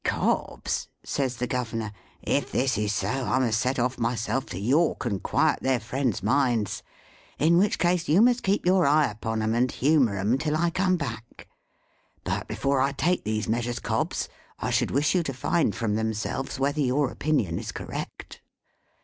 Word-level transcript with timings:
"Cobbs," 0.03 0.87
says 1.03 1.35
the 1.37 1.45
Governor, 1.45 1.91
"if 2.23 2.51
this 2.51 2.75
is 2.75 2.91
so, 2.91 3.07
I 3.07 3.37
must 3.37 3.61
set 3.61 3.77
off 3.77 3.99
myself 3.99 4.47
to 4.47 4.57
York, 4.59 5.05
and 5.05 5.21
quiet 5.21 5.61
their 5.61 5.79
friends' 5.79 6.23
minds. 6.23 6.81
In 7.37 7.59
which 7.59 7.77
case 7.77 8.09
you 8.09 8.19
must 8.19 8.41
keep 8.41 8.65
your 8.65 8.87
eye 8.87 9.11
upon 9.11 9.43
'em, 9.43 9.53
and 9.53 9.71
humour 9.71 10.17
'em, 10.17 10.39
till 10.39 10.57
I 10.57 10.71
come 10.71 10.97
back. 10.97 11.47
But 12.23 12.47
before 12.47 12.81
I 12.81 12.93
take 12.93 13.25
these 13.25 13.47
measures, 13.47 13.77
Cobbs, 13.77 14.27
I 14.57 14.71
should 14.71 14.89
wish 14.89 15.13
you 15.13 15.21
to 15.21 15.35
find 15.35 15.75
from 15.75 15.93
themselves 15.93 16.59
whether 16.59 16.81
your 16.81 17.11
opinion 17.11 17.59
is 17.59 17.71
correct." 17.71 18.41